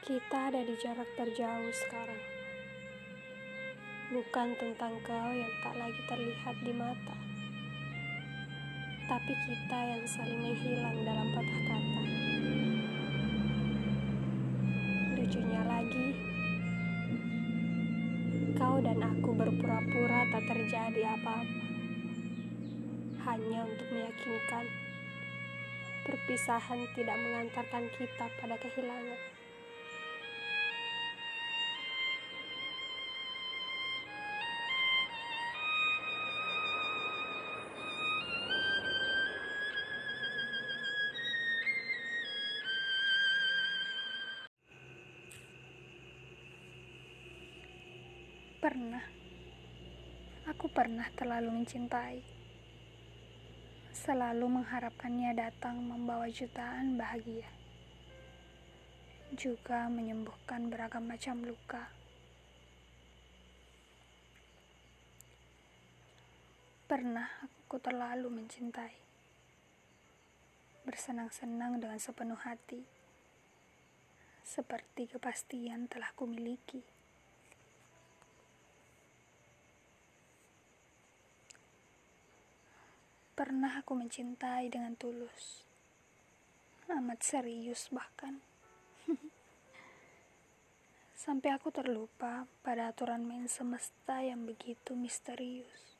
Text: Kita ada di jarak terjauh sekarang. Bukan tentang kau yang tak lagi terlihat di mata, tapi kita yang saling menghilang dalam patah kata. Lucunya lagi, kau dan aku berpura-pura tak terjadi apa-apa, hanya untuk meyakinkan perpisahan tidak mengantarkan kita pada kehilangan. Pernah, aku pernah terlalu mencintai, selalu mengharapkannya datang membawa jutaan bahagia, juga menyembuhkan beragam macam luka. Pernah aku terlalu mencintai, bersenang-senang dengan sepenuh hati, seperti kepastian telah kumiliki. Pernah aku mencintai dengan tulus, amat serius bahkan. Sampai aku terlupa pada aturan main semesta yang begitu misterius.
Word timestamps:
Kita 0.00 0.48
ada 0.48 0.64
di 0.64 0.72
jarak 0.80 1.12
terjauh 1.12 1.68
sekarang. 1.76 2.24
Bukan 4.16 4.56
tentang 4.56 4.96
kau 5.04 5.28
yang 5.28 5.52
tak 5.60 5.76
lagi 5.76 6.00
terlihat 6.08 6.56
di 6.64 6.72
mata, 6.72 7.16
tapi 9.04 9.32
kita 9.44 9.78
yang 9.92 10.00
saling 10.08 10.40
menghilang 10.40 11.04
dalam 11.04 11.28
patah 11.36 11.60
kata. 11.68 12.02
Lucunya 15.20 15.62
lagi, 15.68 16.08
kau 18.56 18.80
dan 18.80 19.04
aku 19.04 19.36
berpura-pura 19.36 20.20
tak 20.32 20.48
terjadi 20.48 21.12
apa-apa, 21.12 21.64
hanya 23.28 23.68
untuk 23.68 23.88
meyakinkan 23.92 24.64
perpisahan 26.08 26.88
tidak 26.96 27.20
mengantarkan 27.20 27.84
kita 28.00 28.26
pada 28.40 28.56
kehilangan. 28.56 29.39
Pernah, 48.60 49.00
aku 50.44 50.68
pernah 50.68 51.08
terlalu 51.16 51.64
mencintai, 51.64 52.20
selalu 53.88 54.60
mengharapkannya 54.60 55.32
datang 55.32 55.80
membawa 55.80 56.28
jutaan 56.28 57.00
bahagia, 57.00 57.48
juga 59.32 59.88
menyembuhkan 59.88 60.68
beragam 60.68 61.08
macam 61.08 61.40
luka. 61.40 61.88
Pernah 66.84 67.32
aku 67.40 67.80
terlalu 67.80 68.44
mencintai, 68.44 68.92
bersenang-senang 70.84 71.80
dengan 71.80 71.96
sepenuh 71.96 72.36
hati, 72.44 72.84
seperti 74.44 75.08
kepastian 75.16 75.88
telah 75.88 76.12
kumiliki. 76.12 76.99
Pernah 83.40 83.80
aku 83.80 83.96
mencintai 83.96 84.68
dengan 84.68 84.92
tulus, 85.00 85.64
amat 86.92 87.24
serius 87.24 87.88
bahkan. 87.88 88.36
Sampai 91.24 91.48
aku 91.48 91.72
terlupa 91.72 92.44
pada 92.60 92.92
aturan 92.92 93.24
main 93.24 93.48
semesta 93.48 94.20
yang 94.20 94.44
begitu 94.44 94.92
misterius. 94.92 95.99